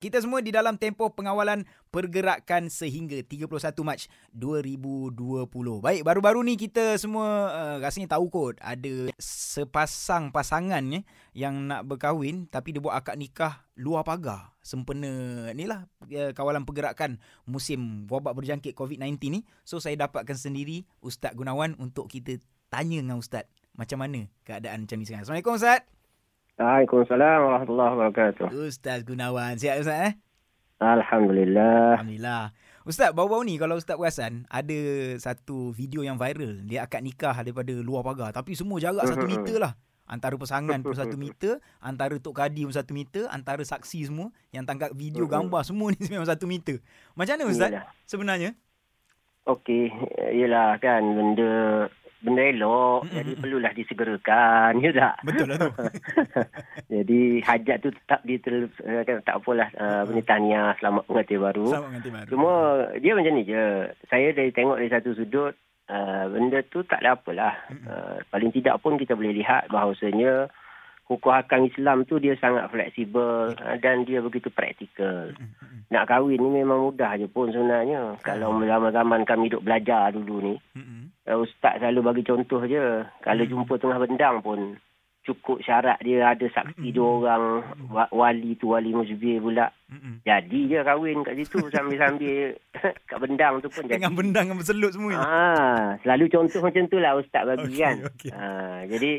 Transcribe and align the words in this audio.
Kita 0.00 0.16
semua 0.16 0.40
di 0.40 0.48
dalam 0.48 0.80
tempoh 0.80 1.12
pengawalan 1.12 1.68
pergerakan 1.92 2.72
sehingga 2.72 3.20
31 3.20 3.52
Mac 3.84 4.08
2020. 4.32 5.12
Baik, 5.84 6.00
baru-baru 6.08 6.40
ni 6.40 6.56
kita 6.56 6.96
semua 6.96 7.52
uh, 7.52 7.76
rasanya 7.84 8.16
tahu 8.16 8.32
kot 8.32 8.56
ada 8.64 9.12
sepasang 9.20 10.32
pasangan 10.32 10.80
ya, 10.88 11.04
yang 11.36 11.68
nak 11.68 11.84
berkahwin 11.84 12.48
tapi 12.48 12.72
dia 12.72 12.80
buat 12.80 12.96
akad 12.96 13.20
nikah 13.20 13.68
luar 13.76 14.00
pagar. 14.00 14.56
Sempena 14.64 15.52
ni 15.52 15.68
lah 15.68 15.84
uh, 16.08 16.32
kawalan 16.32 16.64
pergerakan 16.64 17.20
musim 17.44 18.08
wabak 18.08 18.32
berjangkit 18.32 18.72
COVID-19 18.72 19.20
ni. 19.28 19.44
So 19.68 19.84
saya 19.84 20.00
dapatkan 20.00 20.32
sendiri 20.32 20.88
Ustaz 21.04 21.36
Gunawan 21.36 21.76
untuk 21.76 22.08
kita 22.08 22.40
tanya 22.72 23.04
dengan 23.04 23.20
Ustaz 23.20 23.44
macam 23.76 24.00
mana 24.00 24.32
keadaan 24.48 24.88
macam 24.88 24.96
ni 24.96 25.04
sekarang. 25.04 25.28
Assalamualaikum 25.28 25.60
Ustaz. 25.60 25.99
Waalaikumsalam 26.60 27.38
warahmatullahi 27.40 27.92
wabarakatuh. 27.96 28.46
Ustaz 28.52 29.00
Gunawan. 29.08 29.56
Sihat 29.56 29.80
Ustaz 29.80 30.12
eh? 30.12 30.12
Alhamdulillah. 30.76 31.96
Alhamdulillah. 31.96 32.52
Ustaz, 32.84 33.16
baru-baru 33.16 33.48
ni 33.48 33.56
kalau 33.56 33.80
Ustaz 33.80 33.96
perasan, 33.96 34.44
ada 34.52 34.76
satu 35.16 35.72
video 35.72 36.04
yang 36.04 36.20
viral. 36.20 36.60
Dia 36.68 36.84
akad 36.84 37.00
nikah 37.00 37.32
daripada 37.32 37.72
luar 37.80 38.04
pagar. 38.04 38.36
Tapi 38.36 38.52
semua 38.52 38.76
jarak 38.76 39.08
satu 39.08 39.24
meter 39.24 39.56
lah. 39.56 39.72
Antara 40.04 40.36
pasangan 40.36 40.84
pun 40.84 40.92
satu 40.92 41.16
meter, 41.24 41.64
antara 41.80 42.20
Tok 42.20 42.36
Kadi 42.36 42.68
pun 42.68 42.76
satu 42.76 42.92
meter, 42.92 43.24
antara 43.32 43.64
saksi 43.64 44.12
semua 44.12 44.28
yang 44.52 44.68
tangkap 44.68 44.92
video 44.92 45.24
gambar 45.24 45.64
semua 45.64 45.96
ni 45.96 46.00
memang 46.12 46.28
satu 46.28 46.44
meter. 46.44 46.84
Macam 47.16 47.40
mana 47.40 47.48
Ustaz 47.48 47.72
Yalah. 47.72 47.88
sebenarnya? 48.04 48.52
Okey, 49.48 49.88
yelah 50.36 50.76
kan 50.76 51.00
benda 51.16 51.88
benda 52.20 52.42
elok 52.44 53.00
Mm-mm. 53.04 53.16
jadi 53.16 53.32
perlulah 53.36 53.72
disegerakan 53.72 54.72
ya 54.78 54.90
tak 54.92 55.14
Betul 55.24 55.46
lah 55.48 55.58
tu. 55.58 55.70
jadi 56.94 57.20
hajat 57.42 57.76
tu 57.80 57.88
tetap 57.90 58.20
diter 58.22 58.68
kan 59.04 59.16
tak 59.24 59.40
apalah 59.40 59.68
uh, 59.76 60.02
benda 60.04 60.22
tahniah 60.24 60.72
selamat 60.76 61.02
pengantin 61.08 61.40
baru 61.40 61.66
Selamat 61.68 61.88
mengantin 61.88 62.12
baru. 62.12 62.28
cuma 62.28 62.52
dia 63.00 63.12
macam 63.16 63.32
ni 63.32 63.42
je 63.44 63.64
saya 64.06 64.28
dari 64.30 64.50
tengok 64.52 64.76
dari 64.76 64.90
satu 64.92 65.10
sudut 65.16 65.54
uh, 65.88 66.24
benda 66.28 66.60
tu 66.68 66.84
tak 66.84 67.00
ada 67.00 67.16
apalah 67.16 67.54
uh, 67.88 68.20
paling 68.28 68.52
tidak 68.52 68.76
pun 68.80 69.00
kita 69.00 69.16
boleh 69.16 69.32
lihat 69.32 69.68
bahawasanya 69.68 70.52
hukum 71.10 71.34
hakam 71.34 71.66
Islam 71.66 72.06
tu 72.06 72.22
dia 72.22 72.38
sangat 72.38 72.70
fleksibel 72.70 73.56
uh, 73.56 73.76
dan 73.80 74.04
dia 74.04 74.20
begitu 74.20 74.46
praktikal 74.52 75.32
nak 75.90 76.06
kahwin 76.06 76.38
ni 76.38 76.62
memang 76.62 76.86
mudah 76.86 77.18
je 77.18 77.26
pun 77.26 77.50
sebenarnya. 77.50 78.14
Kalau 78.22 78.54
zaman-zaman 78.62 79.26
kami 79.26 79.50
duduk 79.50 79.66
belajar 79.66 80.14
dulu 80.14 80.38
ni. 80.38 80.54
Uh, 81.24 81.38
ustaz 81.38 81.76
selalu 81.76 82.00
bagi 82.02 82.22
contoh 82.22 82.62
je. 82.62 82.84
Kalau 83.18 83.42
Hmm. 83.42 83.50
jumpa 83.50 83.74
tengah 83.76 83.98
bendang 83.98 84.38
pun 84.40 84.78
cukup 85.20 85.60
syarat 85.60 86.00
dia 86.00 86.24
ada 86.26 86.46
saksi 86.48 86.80
Mm-mm. 86.80 86.96
dua 86.96 87.08
orang, 87.12 87.44
wa- 87.86 88.08
wali 88.10 88.56
tu 88.56 88.72
wali 88.72 88.88
musbir 88.90 89.36
pula. 89.38 89.68
Mm-mm. 89.86 90.22
Jadi 90.22 90.60
je 90.66 90.80
kahwin 90.80 91.20
kat 91.20 91.36
situ 91.36 91.60
sambil-sambil 91.70 92.56
kat 93.10 93.18
bendang 93.18 93.60
tu 93.60 93.68
pun 93.68 93.84
jadi. 93.84 93.96
Dengan 93.96 94.14
bendang 94.14 94.44
dengan 94.46 94.58
berselut 94.58 94.92
semua. 94.92 95.12
Ah, 95.14 95.82
selalu 96.00 96.24
contoh 96.28 96.60
macam 96.60 96.84
tu 96.86 96.96
lah 96.96 97.14
ustaz 97.14 97.44
bagi 97.44 97.68
Okey, 97.68 97.78
kan. 97.78 97.96
okey. 98.06 98.30
Ah, 98.32 98.80
jadi 98.86 99.12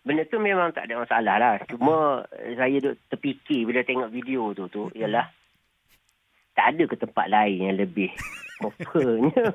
benda 0.00 0.22
tu 0.24 0.38
memang 0.38 0.70
tak 0.70 0.86
ada 0.86 1.02
masalah 1.02 1.36
lah. 1.36 1.54
Cuma 1.66 1.96
eh, 2.38 2.54
saya 2.54 2.76
duk 2.78 2.96
terfikir 3.08 3.66
bila 3.66 3.82
tengok 3.82 4.08
video 4.08 4.54
tu 4.54 4.64
tu 4.68 4.82
ialah 4.94 5.26
tak 6.54 6.70
ada 6.70 6.86
ke 6.86 6.96
tempat 6.96 7.26
lain 7.26 7.58
yang 7.64 7.76
lebih 7.76 8.08
propernya. 8.58 9.52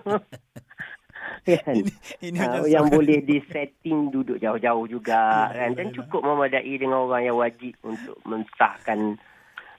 Kan? 1.45 1.73
Ini, 1.73 1.91
ini 2.23 2.37
Ah, 2.37 2.47
macam 2.55 2.65
yang 2.65 2.85
soalan- 2.85 2.95
boleh 2.95 3.19
di 3.21 3.37
setting 3.45 3.99
duduk 4.09 4.37
jauh-jauh 4.37 4.85
juga 4.87 5.21
Ya, 5.49 5.59
kan 5.59 5.69
ya, 5.69 5.77
dan 5.77 5.87
ya. 5.87 5.93
cukup 5.95 6.21
memadai 6.21 6.73
dengan 6.73 6.99
orang 7.03 7.23
yang 7.23 7.35
wajib 7.35 7.73
untuk 7.81 8.15
mensahkan 8.23 9.19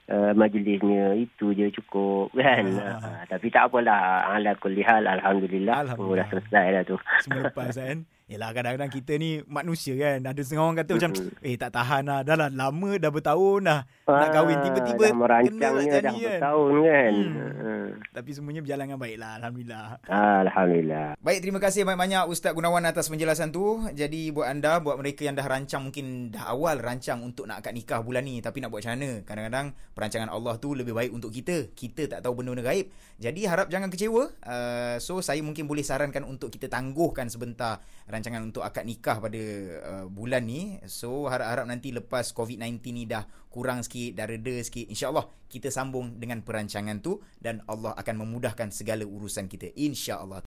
uh, 0.05 0.31
majlisnya 0.31 1.17
itu 1.17 1.51
je 1.51 1.73
cukup 1.73 2.29
kan 2.31 2.63
Ya. 2.67 2.91
Ah, 2.95 3.21
tapi 3.25 3.49
tak 3.49 3.67
apalah 3.67 4.01
ala 4.29 4.53
kulli 4.55 4.81
hal 4.81 5.01
alhamdulillah, 5.03 5.81
Alhamdulillah. 5.83 6.05
Oh, 6.05 6.15
dah 6.15 6.27
selesai 6.31 6.65
dah 6.71 6.83
tu 6.83 6.95
semua 7.19 7.41
lepas 7.43 7.73
kan. 7.73 8.05
Yelah 8.25 8.57
kadang-kadang 8.57 8.89
kita 8.89 9.21
ni 9.21 9.45
manusia 9.45 9.93
kan. 9.93 10.17
Ada 10.25 10.41
setengah 10.41 10.65
orang 10.65 10.77
kata 10.81 10.91
macam, 10.97 11.11
eh 11.45 11.55
tak 11.61 11.69
tahan 11.77 12.03
lah. 12.09 12.19
Dah 12.25 12.33
lah 12.33 12.49
lama 12.49 12.97
dah 12.97 13.13
bertahun 13.13 13.61
dah. 13.61 13.85
Nak 14.09 14.29
kahwin 14.33 14.57
tiba-tiba 14.65 15.05
Ah, 15.05 15.09
dah 15.13 15.17
merancangnya 15.21 15.61
kena 15.61 15.69
lah 15.69 15.85
dah 15.85 16.01
kan. 16.01 16.23
bertahun 16.25 16.71
kan 16.81 17.13
Hmm. 17.15 17.53
Hmm. 17.55 17.87
Tapi 18.09 18.29
semuanya 18.33 18.61
berjalan 18.65 18.83
dengan 18.89 18.97
baik 18.97 19.17
lah. 19.21 19.31
Alhamdulillah. 19.37 19.85
alhamdulillah 20.09 21.07
Baik, 21.21 21.39
terima 21.45 21.59
kasih 21.61 21.85
banyak-banyak 21.85 22.23
Ustaz 22.25 22.51
Gunawan 22.57 22.81
atas 22.89 23.13
penjelasan 23.13 23.53
tu. 23.53 23.85
Jadi 23.93 24.33
buat 24.33 24.49
anda, 24.49 24.81
buat 24.81 24.97
mereka 24.97 25.21
yang 25.21 25.37
dah 25.37 25.45
rancang 25.45 25.85
mungkin 25.85 26.33
dah 26.33 26.49
awal 26.49 26.81
rancang 26.81 27.21
untuk 27.21 27.45
nak 27.45 27.61
akad 27.61 27.77
nikah 27.77 28.01
bulan 28.01 28.25
ni 28.25 28.41
tapi 28.41 28.57
nak 28.57 28.73
buat 28.73 28.81
macam 28.81 28.97
mana? 28.97 29.21
Kadang-kadang 29.21 29.65
perancangan 29.93 30.29
Allah 30.33 30.57
tu 30.57 30.73
lebih 30.73 30.97
baik 30.97 31.13
untuk 31.13 31.29
kita. 31.29 31.69
Kita 31.77 32.09
tak 32.09 32.25
tahu 32.25 32.41
benda-benda 32.41 32.65
gaib. 32.65 32.89
Jadi 33.21 33.41
harap 33.45 33.69
jangan 33.69 33.93
kecewa. 33.93 34.33
Uh, 34.41 34.97
so 34.97 35.21
saya 35.21 35.45
mungkin 35.45 35.69
boleh 35.69 35.85
sarankan 35.85 36.25
untuk 36.25 36.49
kita 36.49 36.65
tangguhkan 36.65 37.29
sebentar 37.29 37.85
rancangan 38.15 38.41
untuk 38.41 38.63
akad 38.63 38.87
nikah 38.87 39.19
pada 39.19 39.41
uh, 39.83 40.05
bulan 40.07 40.47
ni. 40.47 40.79
So 40.87 41.27
harap-harap 41.27 41.67
nanti 41.67 41.91
lepas 41.91 42.31
COVID-19 42.31 42.79
ni 42.95 43.03
dah 43.03 43.27
kurang 43.51 43.83
sikit, 43.83 44.19
dah 44.19 44.25
reda 44.27 44.55
sikit. 44.63 44.87
InsyaAllah 44.87 45.27
kita 45.47 45.71
sambung 45.71 46.19
dengan 46.19 46.43
perancangan 46.43 46.99
tu 46.99 47.19
dan 47.39 47.63
Allah 47.67 47.95
akan 47.95 48.15
memudahkan 48.27 48.71
segala 48.75 49.07
urusan 49.07 49.47
kita. 49.47 49.71
InsyaAllah. 49.75 50.43